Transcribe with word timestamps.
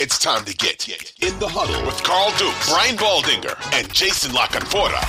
It's 0.00 0.16
time 0.16 0.44
to 0.44 0.54
get 0.54 0.88
in 0.88 1.36
the 1.40 1.48
huddle 1.48 1.84
with 1.84 2.00
Carl 2.04 2.30
Dukes, 2.38 2.70
Brian 2.70 2.96
Baldinger, 2.96 3.58
and 3.74 3.92
Jason 3.92 4.32
La 4.32 4.46
Canfora. 4.46 5.00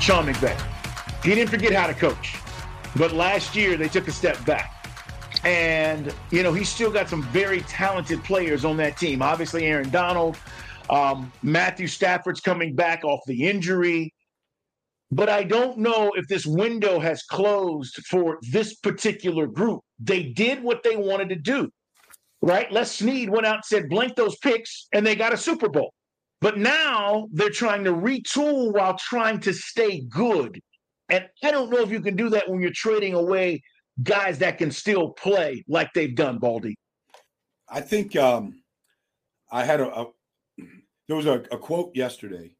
Sean 0.00 0.24
McVay. 0.26 0.58
He 1.22 1.34
didn't 1.34 1.50
forget 1.50 1.74
how 1.74 1.86
to 1.88 1.92
coach, 1.92 2.36
but 2.96 3.12
last 3.12 3.54
year 3.54 3.76
they 3.76 3.88
took 3.88 4.08
a 4.08 4.12
step 4.12 4.42
back. 4.46 4.86
And, 5.44 6.14
you 6.30 6.42
know, 6.42 6.54
he's 6.54 6.70
still 6.70 6.90
got 6.90 7.10
some 7.10 7.22
very 7.24 7.60
talented 7.62 8.24
players 8.24 8.64
on 8.64 8.78
that 8.78 8.96
team. 8.96 9.20
Obviously, 9.20 9.66
Aaron 9.66 9.90
Donald, 9.90 10.38
um, 10.88 11.30
Matthew 11.42 11.86
Stafford's 11.86 12.40
coming 12.40 12.74
back 12.74 13.04
off 13.04 13.20
the 13.26 13.46
injury. 13.46 14.14
But 15.10 15.28
I 15.28 15.42
don't 15.42 15.76
know 15.76 16.12
if 16.16 16.26
this 16.28 16.46
window 16.46 16.98
has 16.98 17.24
closed 17.24 17.96
for 18.06 18.38
this 18.52 18.76
particular 18.76 19.46
group. 19.46 19.82
They 19.98 20.22
did 20.22 20.62
what 20.62 20.82
they 20.82 20.96
wanted 20.96 21.28
to 21.28 21.36
do, 21.36 21.70
right? 22.42 22.70
Les 22.72 22.90
Snead 22.90 23.30
went 23.30 23.46
out 23.46 23.56
and 23.56 23.64
said, 23.64 23.88
blank 23.88 24.16
those 24.16 24.36
picks, 24.38 24.88
and 24.92 25.06
they 25.06 25.14
got 25.14 25.32
a 25.32 25.36
Super 25.36 25.68
Bowl. 25.68 25.92
But 26.40 26.58
now 26.58 27.28
they're 27.32 27.50
trying 27.50 27.84
to 27.84 27.92
retool 27.92 28.72
while 28.72 28.96
trying 28.96 29.40
to 29.40 29.52
stay 29.52 30.02
good. 30.08 30.60
And 31.10 31.28
I 31.44 31.50
don't 31.50 31.70
know 31.70 31.80
if 31.80 31.90
you 31.90 32.00
can 32.00 32.16
do 32.16 32.30
that 32.30 32.48
when 32.48 32.60
you're 32.60 32.70
trading 32.72 33.14
away 33.14 33.62
guys 34.02 34.38
that 34.38 34.56
can 34.56 34.70
still 34.70 35.10
play 35.10 35.64
like 35.68 35.92
they've 35.92 36.14
done, 36.14 36.38
Baldy. 36.38 36.76
I 37.68 37.80
think 37.80 38.16
um, 38.16 38.62
I 39.50 39.64
had 39.64 39.80
a, 39.80 40.00
a 40.00 40.06
there 41.08 41.16
was 41.16 41.26
a, 41.26 41.42
a 41.50 41.58
quote 41.58 41.94
yesterday 41.94 42.52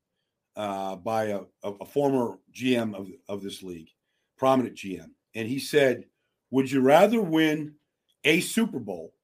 uh, 0.56 0.96
by 0.96 1.26
a, 1.26 1.40
a, 1.62 1.86
former 1.86 2.38
GM 2.52 2.94
of, 2.94 3.08
of 3.28 3.42
this 3.42 3.62
league, 3.62 3.88
prominent 4.36 4.76
GM. 4.76 5.10
And 5.34 5.48
he 5.48 5.58
said, 5.58 6.04
Would 6.50 6.70
you 6.70 6.80
rather 6.80 7.20
win 7.20 7.76
a 8.24 8.40
Super 8.40 8.80
Bowl 8.80 9.14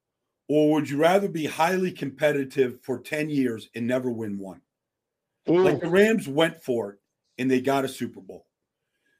or 0.48 0.72
would 0.72 0.88
you 0.88 0.98
rather 0.98 1.28
be 1.28 1.46
highly 1.46 1.90
competitive 1.90 2.78
for 2.82 3.00
10 3.00 3.30
years 3.30 3.68
and 3.74 3.86
never 3.86 4.10
win 4.10 4.38
one? 4.38 4.60
Ooh. 5.48 5.58
Like 5.58 5.80
the 5.80 5.88
Rams 5.88 6.28
went 6.28 6.62
for 6.62 6.92
it 6.92 6.98
and 7.38 7.50
they 7.50 7.60
got 7.60 7.84
a 7.84 7.88
Super 7.88 8.20
Bowl. 8.20 8.46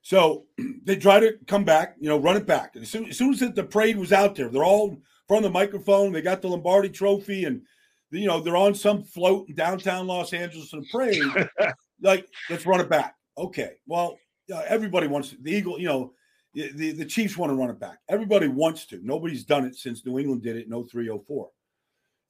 So 0.02 0.46
they 0.84 0.96
try 0.96 1.20
to 1.20 1.36
come 1.46 1.64
back, 1.64 1.96
you 1.98 2.08
know, 2.08 2.18
run 2.18 2.36
it 2.36 2.46
back. 2.46 2.76
As 2.76 2.88
soon, 2.88 3.06
as 3.06 3.18
soon 3.18 3.32
as 3.32 3.40
the 3.40 3.64
parade 3.64 3.98
was 3.98 4.12
out 4.12 4.34
there, 4.34 4.48
they're 4.48 4.64
all 4.64 5.00
from 5.26 5.42
the 5.42 5.50
microphone. 5.50 6.12
They 6.12 6.22
got 6.22 6.42
the 6.42 6.48
Lombardi 6.48 6.88
Trophy, 6.88 7.44
and 7.44 7.62
you 8.10 8.26
know 8.26 8.40
they're 8.40 8.56
on 8.56 8.74
some 8.74 9.02
float 9.02 9.48
in 9.48 9.54
downtown 9.54 10.06
Los 10.06 10.32
Angeles 10.32 10.72
in 10.72 10.80
a 10.80 10.92
parade. 10.92 11.22
like, 12.00 12.28
let's 12.48 12.66
run 12.66 12.80
it 12.80 12.88
back. 12.88 13.16
Okay. 13.36 13.72
Well, 13.86 14.16
uh, 14.54 14.62
everybody 14.66 15.06
wants 15.06 15.34
the 15.40 15.50
Eagle, 15.50 15.80
you 15.80 15.88
know, 15.88 16.12
the, 16.56 16.92
the 16.92 17.04
Chiefs 17.04 17.36
want 17.36 17.50
to 17.50 17.54
run 17.56 17.70
it 17.70 17.78
back. 17.78 17.98
Everybody 18.08 18.48
wants 18.48 18.86
to. 18.86 19.00
Nobody's 19.02 19.44
done 19.44 19.66
it 19.66 19.76
since 19.76 20.04
New 20.06 20.18
England 20.18 20.42
did 20.42 20.56
it 20.56 20.66
in 20.66 20.84
03, 20.84 21.10
04. 21.26 21.50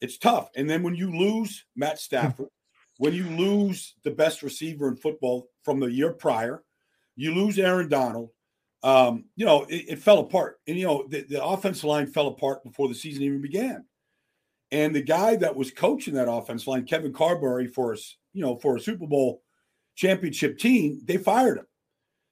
It's 0.00 0.18
tough. 0.18 0.50
And 0.56 0.68
then 0.68 0.82
when 0.82 0.96
you 0.96 1.16
lose 1.16 1.64
Matt 1.76 1.98
Stafford, 2.00 2.48
when 2.98 3.14
you 3.14 3.24
lose 3.24 3.94
the 4.02 4.10
best 4.10 4.42
receiver 4.42 4.88
in 4.88 4.96
football 4.96 5.48
from 5.64 5.78
the 5.78 5.86
year 5.86 6.12
prior, 6.12 6.64
you 7.14 7.34
lose 7.34 7.58
Aaron 7.58 7.88
Donald. 7.88 8.30
Um, 8.82 9.26
you 9.36 9.46
know, 9.46 9.64
it, 9.68 9.84
it, 9.88 9.98
fell 9.98 10.18
apart. 10.18 10.60
And, 10.66 10.76
you 10.76 10.86
know, 10.86 11.06
the, 11.08 11.22
the 11.22 11.42
offensive 11.42 11.84
line 11.84 12.06
fell 12.06 12.28
apart 12.28 12.62
before 12.62 12.88
the 12.88 12.94
season 12.94 13.22
even 13.22 13.40
began. 13.40 13.84
And 14.70 14.94
the 14.94 15.02
guy 15.02 15.36
that 15.36 15.56
was 15.56 15.70
coaching 15.70 16.14
that 16.14 16.30
offense 16.30 16.66
line, 16.66 16.84
Kevin 16.84 17.12
Carberry, 17.12 17.68
for 17.68 17.92
us, 17.92 18.16
you 18.32 18.42
know, 18.42 18.56
for 18.56 18.76
a 18.76 18.80
Super 18.80 19.06
Bowl 19.06 19.42
championship 19.94 20.58
team, 20.58 21.00
they 21.04 21.16
fired 21.16 21.58
him. 21.58 21.66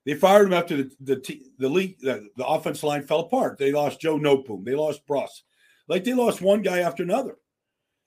They 0.05 0.14
fired 0.14 0.47
him 0.47 0.52
after 0.52 0.77
the 0.77 0.91
the 1.00 1.41
the 1.58 1.69
league 1.69 1.98
the, 2.00 2.28
the 2.36 2.47
offensive 2.47 2.84
line 2.84 3.02
fell 3.02 3.20
apart. 3.20 3.58
They 3.58 3.72
lost 3.72 4.00
Joe 4.00 4.19
Noteboom. 4.19 4.64
They 4.64 4.74
lost 4.74 5.06
Bruss. 5.06 5.42
Like 5.88 6.05
they 6.05 6.14
lost 6.14 6.42
one 6.42 6.62
guy 6.62 6.80
after 6.80 7.02
another. 7.02 7.36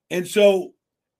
And 0.09 0.27
so 0.27 0.73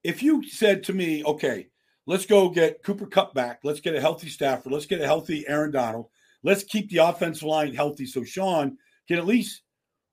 if 0.04 0.22
you 0.22 0.48
said 0.48 0.84
to 0.84 0.92
me, 0.92 1.24
okay, 1.24 1.68
let's 2.06 2.26
go 2.26 2.48
get 2.48 2.82
Cooper 2.82 3.06
Kupp 3.06 3.34
back, 3.34 3.60
let's 3.64 3.80
get 3.80 3.94
a 3.94 4.00
healthy 4.00 4.28
Stafford, 4.28 4.72
let's 4.72 4.86
get 4.86 5.00
a 5.00 5.06
healthy 5.06 5.44
Aaron 5.48 5.70
Donald, 5.70 6.06
let's 6.42 6.64
keep 6.64 6.88
the 6.90 6.98
offensive 6.98 7.42
line 7.42 7.74
healthy 7.74 8.06
so 8.06 8.24
Sean 8.24 8.78
can 9.06 9.18
at 9.18 9.26
least 9.26 9.62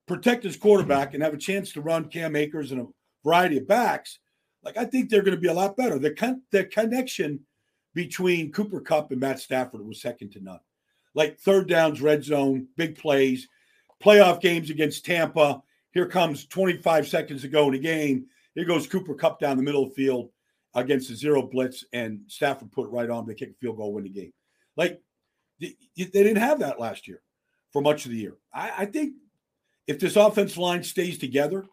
protect 0.08 0.44
his 0.44 0.58
quarterback 0.58 1.14
and 1.14 1.24
have 1.24 1.34
a 1.34 1.38
chance 1.38 1.72
to 1.74 1.82
run 1.82 2.10
Cam 2.10 2.36
Akers 2.36 2.72
and 2.72 2.82
a 2.82 2.88
variety 3.24 3.58
of 3.58 3.68
backs. 3.68 4.20
Like 4.64 4.78
I 4.78 4.86
think 4.86 5.10
they're 5.10 5.24
going 5.24 5.36
to 5.36 5.42
be 5.42 5.48
a 5.48 5.54
lot 5.54 5.78
better. 5.78 6.00
The 6.00 6.12
con- 6.12 6.42
the 6.52 6.66
connection 6.66 7.42
between 7.96 8.52
Cooper 8.52 8.82
Kupp 8.82 9.10
and 9.12 9.20
Matt 9.20 9.40
Stafford 9.40 9.84
was 9.84 10.02
second 10.02 10.32
to 10.34 10.44
none. 10.44 10.60
Like 11.16 11.40
third 11.40 11.68
downs, 11.68 12.02
red 12.02 12.24
zone, 12.24 12.68
big 12.76 12.98
plays, 12.98 13.48
playoff 14.04 14.42
games 14.42 14.70
against 14.70 15.06
Tampa. 15.06 15.64
Here 15.94 16.06
comes 16.06 16.46
25 16.46 17.08
seconds 17.08 17.42
to 17.42 17.48
go 17.48 17.68
in 17.68 17.72
the 17.72 17.80
game. 17.80 18.28
Here 18.54 18.66
goes 18.66 18.86
Cooper 18.86 19.16
Kupp 19.16 19.40
down 19.40 19.58
the 19.58 19.64
middle 19.64 19.84
of 19.84 19.90
the 19.90 19.96
field 19.96 20.30
against 20.76 21.10
a 21.10 21.16
zero 21.16 21.42
blitz, 21.42 21.86
and 21.94 22.20
Stafford 22.28 22.72
put 22.72 22.88
it 22.88 22.92
right 22.92 23.10
on. 23.10 23.26
They 23.26 23.34
kick 23.34 23.52
a 23.52 23.54
field 23.54 23.78
goal, 23.78 23.94
win 23.94 24.04
the 24.04 24.10
game. 24.10 24.34
Like 24.76 25.02
they 25.60 25.74
didn't 25.96 26.36
have 26.36 26.60
that 26.60 26.82
last 26.82 27.08
year 27.08 27.22
for 27.72 27.82
much 27.82 28.06
of 28.06 28.12
the 28.12 28.18
year. 28.18 28.36
I, 28.54 28.72
I 28.80 28.86
think 28.86 29.14
if 29.88 30.00
this 30.00 30.18
offense 30.18 30.58
line 30.58 30.84
stays 30.84 31.18
together, 31.18 31.66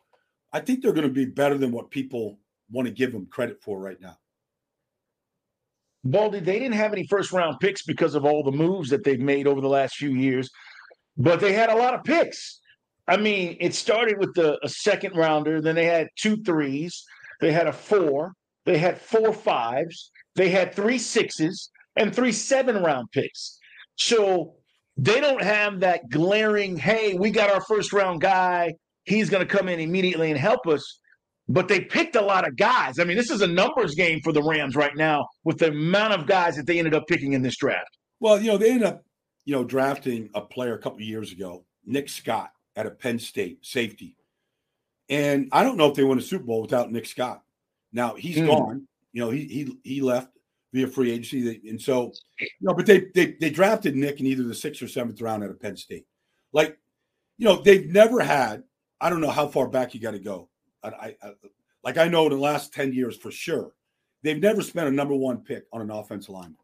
I 0.53 0.61
think 0.61 0.83
they're 0.83 0.93
going 0.93 1.09
to 1.09 1.13
be 1.13 1.25
better 1.25 1.59
than 1.59 1.73
what 1.73 1.91
people 1.91 2.39
want 2.71 2.87
to 2.87 2.95
give 2.95 3.11
them 3.11 3.27
credit 3.27 3.61
for 3.61 3.81
right 3.81 4.01
now. 4.01 4.19
Baldy, 6.05 6.41
they 6.41 6.59
didn't 6.59 6.75
have 6.75 6.93
any 6.93 7.07
first 7.07 7.33
round 7.33 7.61
picks 7.61 7.83
because 7.85 8.15
of 8.15 8.25
all 8.25 8.43
the 8.43 8.53
moves 8.53 8.91
that 8.91 9.05
they've 9.05 9.21
made 9.21 9.47
over 9.47 9.61
the 9.61 9.69
last 9.69 9.97
few 9.97 10.11
years, 10.11 10.51
but 11.17 11.41
they 11.41 11.53
had 11.53 11.71
a 11.71 11.77
lot 11.77 11.95
of 11.95 12.03
picks. 12.05 12.61
I 13.07 13.17
mean, 13.17 13.57
it 13.61 13.75
started 13.75 14.19
with 14.19 14.35
the 14.35 14.59
a 14.65 14.69
second 14.69 15.17
rounder, 15.17 15.61
then 15.61 15.75
they 15.75 15.87
had 15.87 16.09
two 16.17 16.37
threes, 16.43 17.05
they 17.41 17.53
had 17.53 17.67
a 17.67 17.73
four, 17.73 18.33
they 18.65 18.79
had 18.79 19.01
four 19.01 19.33
fives, 19.33 20.11
they 20.35 20.49
had 20.49 20.75
three 20.75 20.99
sixes, 20.99 21.71
and 21.97 22.15
three 22.15 22.33
seven 22.33 22.83
round 22.83 23.09
picks. 23.13 23.59
So 23.97 24.55
they 24.97 25.21
don't 25.21 25.43
have 25.43 25.81
that 25.81 26.09
glaring, 26.11 26.77
hey, 26.77 27.15
we 27.15 27.31
got 27.31 27.51
our 27.51 27.61
first 27.63 27.93
round 27.93 28.21
guy. 28.21 28.75
He's 29.05 29.31
going 29.31 29.47
to 29.47 29.57
come 29.57 29.69
in 29.69 29.81
immediately 29.81 30.31
and 30.31 30.39
help 30.39 30.67
us 30.67 31.01
but 31.53 31.69
they 31.69 31.81
picked 31.81 32.17
a 32.17 32.21
lot 32.21 32.49
of 32.49 32.57
guys. 32.57 32.99
I 32.99 33.05
mean, 33.05 33.17
this 33.17 33.31
is 33.31 33.43
a 33.43 33.47
numbers 33.47 33.95
game 33.95 34.21
for 34.23 34.33
the 34.33 34.43
Rams 34.43 34.75
right 34.75 34.97
now 34.97 35.29
with 35.45 35.59
the 35.59 35.69
amount 35.69 36.15
of 36.15 36.27
guys 36.27 36.57
that 36.57 36.67
they 36.67 36.79
ended 36.79 36.95
up 36.95 37.07
picking 37.07 37.35
in 37.35 37.43
this 37.43 37.57
draft. 37.57 37.99
Well, 38.21 38.41
you 38.41 38.51
know, 38.51 38.57
they 38.57 38.71
ended 38.71 38.89
up, 38.89 39.05
you 39.45 39.55
know, 39.55 39.63
drafting 39.63 40.31
a 40.35 40.41
player 40.41 40.75
a 40.75 40.79
couple 40.79 41.03
years 41.03 41.31
ago, 41.31 41.65
Nick 41.85 42.09
Scott 42.09 42.53
at 42.75 42.87
a 42.87 42.91
Penn 42.91 43.19
State 43.19 43.67
safety. 43.67 44.17
And 45.11 45.49
I 45.53 45.63
don't 45.63 45.77
know 45.77 45.91
if 45.91 45.95
they 45.95 46.05
won 46.05 46.19
a 46.19 46.23
Super 46.23 46.45
Bowl 46.45 46.63
without 46.63 46.91
Nick 46.91 47.07
Scott. 47.07 47.43
Now 47.93 48.15
he's 48.15 48.39
mm. 48.39 48.47
gone. 48.47 48.89
You 49.13 49.23
know, 49.23 49.31
he 49.31 49.45
he 49.45 49.79
he 49.85 50.01
left 50.01 50.31
via 50.73 50.87
free 50.87 51.11
agency, 51.11 51.61
and 51.69 51.79
so 51.79 52.13
you 52.41 52.49
know, 52.63 52.73
but 52.73 52.87
they 52.87 53.09
they 53.15 53.37
they 53.39 53.51
drafted 53.51 53.95
Nick 53.95 54.21
in 54.21 54.27
either 54.27 54.45
the 54.45 54.55
sixth 54.55 54.81
or 54.81 54.89
seventh 54.89 55.21
round 55.21 55.45
at 55.45 55.51
a 55.51 55.55
Penn 55.55 55.77
State. 55.77 56.07
Like, 56.55 56.79
you 57.37 57.45
know, 57.45 57.61
they've 57.61 57.87
never 57.87 58.21
had. 58.21 58.63
I 59.03 59.11
don't 59.11 59.21
know 59.21 59.31
how 59.31 59.49
far 59.49 59.69
back 59.69 59.93
you 59.93 60.01
got 60.01 60.13
to 60.13 60.19
go 60.19 60.49
I, 60.85 61.17
I, 61.23 61.33
like 61.85 61.99
I 61.99 62.09
know 62.09 62.29
the 62.29 62.37
last 62.37 62.73
10 62.73 62.93
years 62.93 63.17
for 63.17 63.31
sure, 63.31 63.73
they've 64.23 64.41
never 64.41 64.63
spent 64.63 64.89
a 64.89 64.93
number 64.93 65.15
one 65.15 65.39
pick 65.39 65.65
on 65.73 65.81
an 65.81 65.91
offensive 65.91 66.31
line. 66.31 66.57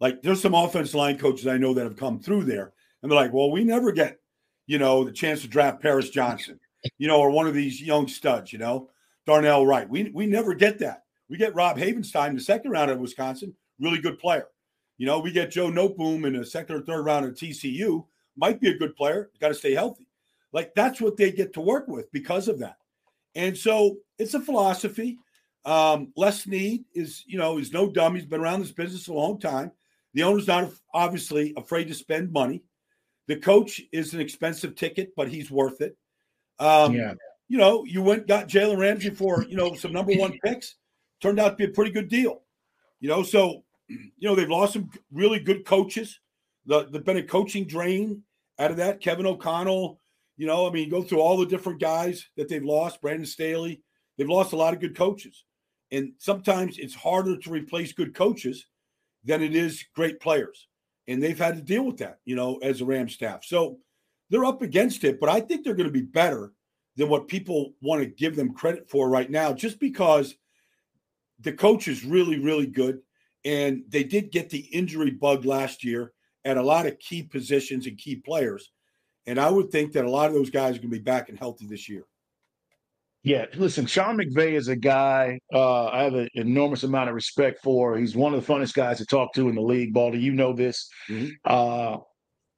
Like 0.00 0.22
there's 0.22 0.42
some 0.42 0.54
offensive 0.54 0.94
line 0.94 1.18
coaches 1.18 1.46
I 1.46 1.56
know 1.56 1.74
that 1.74 1.84
have 1.84 1.96
come 1.96 2.20
through 2.20 2.44
there, 2.44 2.72
and 3.02 3.10
they're 3.10 3.18
like, 3.18 3.32
well, 3.32 3.50
we 3.50 3.64
never 3.64 3.92
get, 3.92 4.18
you 4.66 4.78
know, 4.78 5.04
the 5.04 5.12
chance 5.12 5.42
to 5.42 5.48
draft 5.48 5.80
Paris 5.80 6.10
Johnson, 6.10 6.60
you 6.98 7.08
know, 7.08 7.18
or 7.18 7.30
one 7.30 7.46
of 7.46 7.54
these 7.54 7.80
young 7.80 8.08
studs, 8.08 8.52
you 8.52 8.58
know, 8.58 8.90
Darnell 9.26 9.66
Wright. 9.66 9.88
We 9.88 10.10
we 10.10 10.26
never 10.26 10.54
get 10.54 10.78
that. 10.80 11.04
We 11.28 11.38
get 11.38 11.54
Rob 11.54 11.78
Havenstein 11.78 12.30
in 12.30 12.34
the 12.36 12.40
second 12.42 12.70
round 12.70 12.90
of 12.90 12.98
Wisconsin, 12.98 13.54
really 13.80 14.00
good 14.00 14.18
player. 14.18 14.46
You 14.98 15.06
know, 15.06 15.18
we 15.18 15.32
get 15.32 15.50
Joe 15.50 15.70
Noteboom 15.70 16.26
in 16.26 16.34
the 16.34 16.44
second 16.44 16.76
or 16.76 16.82
third 16.82 17.02
round 17.02 17.26
of 17.26 17.34
TCU, 17.34 18.06
might 18.36 18.60
be 18.60 18.70
a 18.70 18.78
good 18.78 18.96
player, 18.96 19.30
got 19.40 19.48
to 19.48 19.54
stay 19.54 19.74
healthy. 19.74 20.06
Like 20.52 20.74
that's 20.74 21.00
what 21.00 21.16
they 21.16 21.32
get 21.32 21.52
to 21.54 21.60
work 21.60 21.88
with 21.88 22.10
because 22.12 22.48
of 22.48 22.58
that. 22.60 22.76
And 23.36 23.56
so 23.56 23.98
it's 24.18 24.34
a 24.34 24.40
philosophy. 24.40 25.18
Um, 25.64 26.12
Les 26.16 26.42
Snead 26.42 26.84
is, 26.94 27.22
you 27.26 27.38
know, 27.38 27.58
is 27.58 27.72
no 27.72 27.90
dummy. 27.90 28.20
He's 28.20 28.28
been 28.28 28.40
around 28.40 28.60
this 28.60 28.72
business 28.72 29.08
a 29.08 29.12
long 29.12 29.38
time. 29.38 29.70
The 30.14 30.22
owner's 30.22 30.46
not 30.46 30.70
obviously 30.94 31.52
afraid 31.56 31.88
to 31.88 31.94
spend 31.94 32.32
money. 32.32 32.62
The 33.28 33.36
coach 33.36 33.82
is 33.92 34.14
an 34.14 34.20
expensive 34.20 34.74
ticket, 34.74 35.10
but 35.16 35.28
he's 35.28 35.50
worth 35.50 35.82
it. 35.82 35.96
Um, 36.58 36.94
yeah. 36.94 37.14
You 37.48 37.58
know, 37.58 37.84
you 37.84 38.02
went 38.02 38.26
got 38.26 38.48
Jalen 38.48 38.78
Ramsey 38.78 39.10
for 39.10 39.44
you 39.44 39.56
know 39.56 39.74
some 39.74 39.92
number 39.92 40.14
one 40.14 40.38
picks. 40.44 40.76
Turned 41.20 41.38
out 41.38 41.50
to 41.50 41.56
be 41.56 41.64
a 41.64 41.74
pretty 41.74 41.90
good 41.90 42.08
deal. 42.08 42.42
You 43.00 43.08
know, 43.08 43.22
so 43.22 43.62
you 43.88 44.10
know 44.22 44.34
they've 44.34 44.48
lost 44.48 44.72
some 44.72 44.90
really 45.12 45.40
good 45.40 45.64
coaches. 45.64 46.18
The 46.64 46.86
the 46.90 47.00
been 47.00 47.18
a 47.18 47.22
coaching 47.22 47.66
drain 47.66 48.22
out 48.58 48.70
of 48.70 48.78
that. 48.78 49.00
Kevin 49.00 49.26
O'Connell, 49.26 50.00
you 50.36 50.46
know, 50.46 50.68
I 50.68 50.70
mean, 50.70 50.90
go 50.90 51.02
through 51.02 51.20
all 51.20 51.36
the 51.36 51.46
different 51.46 51.80
guys 51.80 52.26
that 52.36 52.48
they've 52.48 52.64
lost. 52.64 53.00
Brandon 53.00 53.26
Staley, 53.26 53.82
they've 54.16 54.28
lost 54.28 54.52
a 54.52 54.56
lot 54.56 54.74
of 54.74 54.80
good 54.80 54.96
coaches, 54.96 55.44
and 55.90 56.12
sometimes 56.18 56.78
it's 56.78 56.94
harder 56.94 57.36
to 57.38 57.50
replace 57.50 57.92
good 57.92 58.14
coaches 58.14 58.66
than 59.24 59.42
it 59.42 59.54
is 59.54 59.84
great 59.94 60.20
players, 60.20 60.68
and 61.08 61.22
they've 61.22 61.38
had 61.38 61.56
to 61.56 61.62
deal 61.62 61.84
with 61.84 61.98
that, 61.98 62.18
you 62.24 62.36
know, 62.36 62.56
as 62.58 62.80
a 62.80 62.84
Ram 62.84 63.08
staff. 63.08 63.44
So 63.44 63.78
they're 64.30 64.44
up 64.44 64.62
against 64.62 65.04
it, 65.04 65.20
but 65.20 65.28
I 65.28 65.40
think 65.40 65.64
they're 65.64 65.74
going 65.74 65.88
to 65.88 65.92
be 65.92 66.02
better 66.02 66.52
than 66.96 67.08
what 67.08 67.28
people 67.28 67.74
want 67.80 68.02
to 68.02 68.06
give 68.06 68.36
them 68.36 68.54
credit 68.54 68.88
for 68.88 69.08
right 69.08 69.30
now, 69.30 69.52
just 69.52 69.78
because 69.78 70.34
the 71.40 71.52
coach 71.52 71.88
is 71.88 72.04
really, 72.04 72.38
really 72.38 72.66
good. 72.66 73.00
And 73.44 73.84
they 73.88 74.02
did 74.02 74.32
get 74.32 74.50
the 74.50 74.58
injury 74.58 75.10
bug 75.10 75.44
last 75.44 75.84
year 75.84 76.12
at 76.44 76.56
a 76.56 76.62
lot 76.62 76.86
of 76.86 76.98
key 76.98 77.22
positions 77.22 77.86
and 77.86 77.98
key 77.98 78.16
players. 78.16 78.72
And 79.26 79.40
I 79.40 79.50
would 79.50 79.70
think 79.70 79.92
that 79.92 80.04
a 80.04 80.10
lot 80.10 80.28
of 80.28 80.34
those 80.34 80.50
guys 80.50 80.76
are 80.76 80.78
going 80.78 80.90
to 80.90 80.96
be 80.96 81.02
back 81.02 81.28
and 81.28 81.38
healthy 81.38 81.66
this 81.66 81.88
year. 81.88 82.04
Yeah, 83.26 83.46
listen, 83.56 83.86
Sean 83.86 84.16
McVay 84.16 84.52
is 84.52 84.68
a 84.68 84.76
guy 84.76 85.40
uh, 85.52 85.86
I 85.86 86.04
have 86.04 86.14
an 86.14 86.28
enormous 86.34 86.84
amount 86.84 87.08
of 87.08 87.16
respect 87.16 87.60
for. 87.60 87.96
He's 87.96 88.14
one 88.14 88.32
of 88.32 88.46
the 88.46 88.52
funnest 88.52 88.74
guys 88.74 88.98
to 88.98 89.06
talk 89.06 89.34
to 89.34 89.48
in 89.48 89.56
the 89.56 89.62
league, 89.62 89.92
Baldy. 89.92 90.20
You 90.20 90.30
know 90.30 90.52
this. 90.52 90.88
Mm-hmm. 91.10 91.30
Uh, 91.44 91.98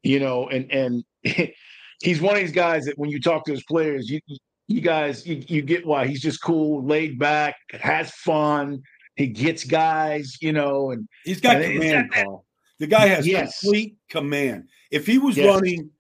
you 0.03 0.20
know, 0.20 0.49
and 0.50 0.70
and 0.70 1.05
he's 2.03 2.20
one 2.20 2.37
of 2.37 2.43
these 2.43 2.53
guys 2.53 2.85
that 2.85 2.99
when 2.99 3.09
you 3.09 3.19
talk 3.19 3.47
to 3.47 3.53
his 3.53 3.65
players, 3.65 4.11
you 4.11 4.20
you 4.67 4.82
guys 4.82 5.26
you, 5.26 5.43
you 5.49 5.62
get 5.62 5.87
why 5.87 6.06
he's 6.06 6.20
just 6.20 6.43
cool, 6.43 6.85
laid 6.85 7.19
back, 7.19 7.56
has 7.73 8.11
fun. 8.11 8.82
He 9.17 9.26
gets 9.26 9.65
guys, 9.65 10.37
you 10.43 10.53
know, 10.53 10.91
and 10.91 11.09
he's 11.25 11.41
got 11.41 11.62
and 11.62 11.81
command, 11.81 12.11
Paul. 12.12 12.44
The 12.79 12.87
guy 12.87 13.06
has 13.06 13.26
yes. 13.26 13.59
complete 13.61 13.97
command. 14.11 14.69
If 14.91 15.06
he 15.06 15.17
was 15.17 15.37
yes. 15.37 15.47
running, 15.47 15.91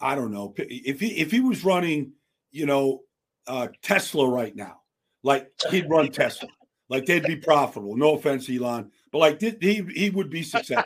I 0.00 0.14
don't 0.14 0.32
know, 0.32 0.54
if 0.56 1.00
he 1.00 1.08
if 1.18 1.30
he 1.30 1.40
was 1.40 1.64
running, 1.64 2.12
you 2.50 2.66
know, 2.66 3.02
uh, 3.46 3.68
Tesla 3.82 4.28
right 4.28 4.54
now. 4.54 4.80
Like 5.22 5.50
he'd 5.70 5.90
run 5.90 6.08
Tesla. 6.12 6.48
Like 6.88 7.06
they'd 7.06 7.22
be 7.22 7.36
profitable. 7.36 7.96
No 7.96 8.14
offense, 8.14 8.48
Elon, 8.50 8.90
but 9.12 9.18
like 9.18 9.40
he 9.40 9.84
he 9.94 10.10
would 10.10 10.30
be 10.30 10.42
successful. 10.42 10.84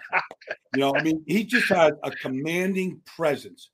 You 0.75 0.81
know, 0.81 0.94
I 0.94 1.02
mean, 1.02 1.22
he 1.26 1.44
just 1.44 1.69
had 1.69 1.94
a 2.02 2.11
commanding 2.11 3.00
presence 3.06 3.70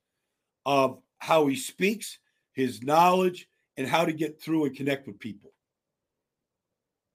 of 0.65 0.99
how 1.19 1.47
he 1.47 1.55
speaks, 1.55 2.19
his 2.53 2.83
knowledge, 2.83 3.47
and 3.75 3.87
how 3.87 4.05
to 4.05 4.13
get 4.13 4.41
through 4.41 4.65
and 4.65 4.75
connect 4.75 5.07
with 5.07 5.19
people. 5.19 5.51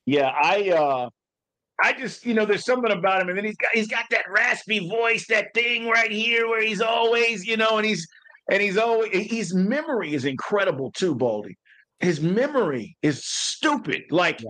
Yeah, 0.04 0.28
I 0.28 0.70
uh 0.70 1.10
I 1.82 1.92
just, 1.92 2.24
you 2.24 2.34
know, 2.34 2.46
there's 2.46 2.64
something 2.64 2.92
about 2.92 3.22
him, 3.22 3.28
and 3.28 3.36
then 3.36 3.44
he's 3.44 3.56
got 3.56 3.70
he's 3.74 3.88
got 3.88 4.06
that 4.10 4.24
raspy 4.30 4.88
voice, 4.88 5.26
that 5.28 5.52
thing 5.54 5.86
right 5.88 6.10
here 6.10 6.48
where 6.48 6.62
he's 6.62 6.80
always, 6.80 7.46
you 7.46 7.56
know, 7.56 7.76
and 7.76 7.86
he's 7.86 8.06
and 8.50 8.62
he's 8.62 8.78
always 8.78 9.10
his 9.12 9.54
memory 9.54 10.14
is 10.14 10.24
incredible 10.24 10.90
too, 10.92 11.14
Baldy. 11.14 11.56
His 12.00 12.20
memory 12.20 12.96
is 13.02 13.24
stupid. 13.24 14.04
Like, 14.10 14.40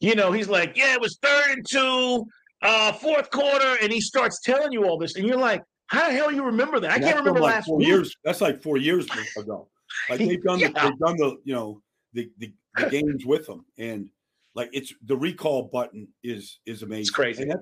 you 0.00 0.14
know, 0.14 0.32
he's 0.32 0.48
like, 0.48 0.76
yeah, 0.76 0.94
it 0.94 1.00
was 1.00 1.18
third 1.22 1.50
and 1.56 1.66
two, 1.68 2.26
uh, 2.62 2.92
fourth 2.92 3.30
quarter, 3.30 3.76
and 3.82 3.90
he 3.90 4.00
starts 4.00 4.40
telling 4.40 4.72
you 4.72 4.84
all 4.84 4.98
this, 4.98 5.16
and 5.16 5.26
you're 5.26 5.38
like, 5.38 5.62
how 5.88 6.08
the 6.08 6.14
hell 6.14 6.32
you 6.32 6.44
remember 6.44 6.80
that? 6.80 6.90
I 6.90 6.98
can't 6.98 7.18
remember 7.18 7.40
like 7.40 7.54
last 7.54 7.66
four 7.66 7.78
week. 7.78 7.88
years. 7.88 8.14
That's 8.24 8.40
like 8.40 8.60
four 8.60 8.76
years 8.76 9.06
ago. 9.36 9.68
Like 10.10 10.18
they've 10.18 10.42
done, 10.42 10.58
yeah. 10.58 10.68
the, 10.68 10.80
they've 10.80 10.98
done 10.98 11.16
the, 11.16 11.36
you 11.44 11.54
know, 11.54 11.80
the, 12.12 12.30
the, 12.38 12.52
the 12.76 12.86
games 12.90 13.24
with 13.24 13.46
them, 13.46 13.64
and 13.78 14.08
like 14.56 14.70
it's 14.72 14.92
the 15.04 15.16
recall 15.16 15.70
button 15.72 16.08
is 16.24 16.58
is 16.66 16.82
amazing. 16.82 17.02
It's 17.02 17.10
crazy. 17.10 17.42
And 17.44 17.52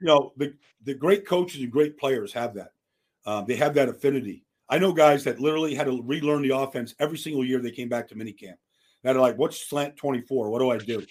you 0.00 0.06
know, 0.06 0.32
the 0.36 0.54
the 0.84 0.94
great 0.94 1.26
coaches 1.26 1.60
and 1.62 1.72
great 1.72 1.98
players 1.98 2.32
have 2.32 2.54
that. 2.54 2.70
Um, 3.26 3.44
they 3.46 3.56
have 3.56 3.74
that 3.74 3.88
affinity 3.88 4.44
I 4.68 4.78
know 4.78 4.92
guys 4.92 5.24
that 5.24 5.40
literally 5.40 5.74
had 5.74 5.86
to 5.86 6.02
relearn 6.02 6.42
the 6.42 6.56
offense 6.56 6.94
every 6.98 7.18
single 7.18 7.44
year 7.44 7.60
they 7.60 7.70
came 7.70 7.88
back 7.88 8.08
to 8.08 8.14
minicamp. 8.14 8.56
That 9.04 9.16
are 9.16 9.20
like, 9.20 9.38
what's 9.38 9.68
slant 9.68 9.96
24? 9.96 10.50
What 10.50 10.58
do 10.58 10.70
I 10.70 10.78
do? 10.78 11.06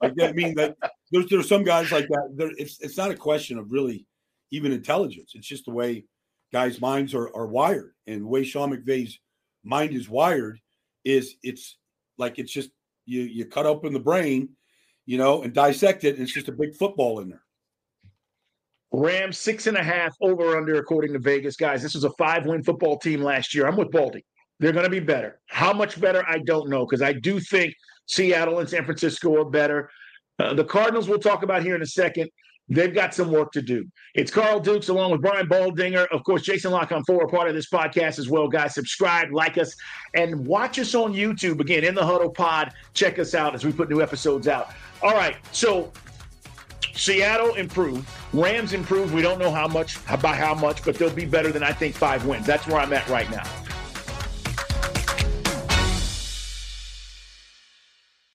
like, 0.00 0.14
I 0.22 0.32
mean, 0.32 0.54
that 0.54 0.76
there's 1.10 1.26
there's 1.26 1.48
some 1.48 1.64
guys 1.64 1.90
like 1.90 2.06
that. 2.08 2.30
There, 2.34 2.52
it's 2.56 2.80
it's 2.80 2.96
not 2.96 3.10
a 3.10 3.16
question 3.16 3.58
of 3.58 3.72
really 3.72 4.06
even 4.52 4.72
intelligence. 4.72 5.32
It's 5.34 5.46
just 5.46 5.64
the 5.64 5.72
way 5.72 6.04
guys' 6.52 6.80
minds 6.80 7.14
are, 7.14 7.34
are 7.34 7.48
wired. 7.48 7.94
And 8.06 8.22
the 8.22 8.28
way 8.28 8.44
Sean 8.44 8.70
McVay's 8.72 9.18
mind 9.64 9.92
is 9.92 10.08
wired 10.08 10.60
is 11.04 11.34
it's 11.42 11.78
like 12.16 12.38
it's 12.38 12.52
just 12.52 12.70
you 13.06 13.22
you 13.22 13.44
cut 13.44 13.66
open 13.66 13.92
the 13.92 13.98
brain, 13.98 14.50
you 15.06 15.18
know, 15.18 15.42
and 15.42 15.52
dissect 15.52 16.04
it, 16.04 16.14
and 16.14 16.22
it's 16.22 16.32
just 16.32 16.48
a 16.48 16.52
big 16.52 16.74
football 16.74 17.20
in 17.20 17.30
there. 17.30 17.42
Rams 18.92 19.38
six 19.38 19.66
and 19.66 19.76
a 19.76 19.82
half 19.82 20.14
over 20.20 20.56
under 20.56 20.74
according 20.76 21.14
to 21.14 21.18
Vegas. 21.18 21.56
Guys, 21.56 21.82
this 21.82 21.94
was 21.94 22.04
a 22.04 22.10
five 22.18 22.44
win 22.46 22.62
football 22.62 22.98
team 22.98 23.22
last 23.22 23.54
year. 23.54 23.66
I'm 23.66 23.76
with 23.76 23.90
Baldy. 23.90 24.24
They're 24.60 24.72
going 24.72 24.84
to 24.84 24.90
be 24.90 25.00
better. 25.00 25.40
How 25.48 25.72
much 25.72 26.00
better? 26.00 26.24
I 26.28 26.38
don't 26.38 26.68
know 26.68 26.84
because 26.84 27.02
I 27.02 27.14
do 27.14 27.40
think 27.40 27.74
Seattle 28.06 28.58
and 28.58 28.68
San 28.68 28.84
Francisco 28.84 29.40
are 29.40 29.44
better. 29.44 29.90
Uh, 30.38 30.54
the 30.54 30.64
Cardinals 30.64 31.08
we'll 31.08 31.18
talk 31.18 31.42
about 31.42 31.62
here 31.62 31.74
in 31.74 31.82
a 31.82 31.86
second. 31.86 32.30
They've 32.74 32.94
got 32.94 33.14
some 33.14 33.30
work 33.30 33.52
to 33.52 33.62
do. 33.62 33.86
It's 34.14 34.30
Carl 34.30 34.58
Dukes 34.58 34.88
along 34.88 35.12
with 35.12 35.20
Brian 35.20 35.46
Baldinger. 35.46 36.06
Of 36.10 36.24
course, 36.24 36.42
Jason 36.42 36.70
La 36.70 36.86
Canfora 36.86 37.30
part 37.30 37.48
of 37.48 37.54
this 37.54 37.68
podcast 37.68 38.18
as 38.18 38.28
well, 38.28 38.48
guys. 38.48 38.74
Subscribe, 38.74 39.30
like 39.30 39.58
us, 39.58 39.74
and 40.14 40.46
watch 40.46 40.78
us 40.78 40.94
on 40.94 41.12
YouTube. 41.12 41.60
Again, 41.60 41.84
in 41.84 41.94
the 41.94 42.04
huddle 42.04 42.30
pod. 42.30 42.72
Check 42.94 43.18
us 43.18 43.34
out 43.34 43.54
as 43.54 43.64
we 43.64 43.72
put 43.72 43.90
new 43.90 44.00
episodes 44.00 44.48
out. 44.48 44.70
All 45.02 45.12
right. 45.12 45.36
So 45.52 45.92
Seattle 46.94 47.54
improved. 47.54 48.08
Rams 48.32 48.72
improved. 48.72 49.14
We 49.14 49.22
don't 49.22 49.38
know 49.38 49.50
how 49.50 49.68
much, 49.68 49.98
by 50.20 50.34
how 50.34 50.54
much, 50.54 50.84
but 50.84 50.96
they'll 50.96 51.10
be 51.10 51.26
better 51.26 51.52
than 51.52 51.62
I 51.62 51.72
think 51.72 51.94
five 51.94 52.26
wins. 52.26 52.46
That's 52.46 52.66
where 52.66 52.78
I'm 52.78 52.92
at 52.92 53.08
right 53.08 53.30
now. 53.30 53.44